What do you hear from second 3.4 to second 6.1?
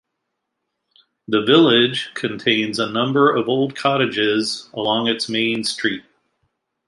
old cottages along its main street.